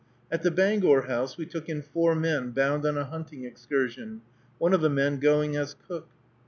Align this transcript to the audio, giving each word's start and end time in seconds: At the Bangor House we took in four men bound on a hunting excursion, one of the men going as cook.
At 0.31 0.41
the 0.41 0.49
Bangor 0.49 1.01
House 1.03 1.37
we 1.37 1.45
took 1.45 1.69
in 1.69 1.83
four 1.83 2.15
men 2.15 2.49
bound 2.53 2.87
on 2.87 2.97
a 2.97 3.05
hunting 3.05 3.43
excursion, 3.43 4.21
one 4.57 4.73
of 4.73 4.81
the 4.81 4.89
men 4.89 5.19
going 5.19 5.55
as 5.55 5.75
cook. 5.87 6.09